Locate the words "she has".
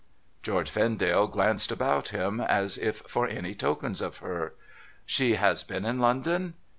5.15-5.61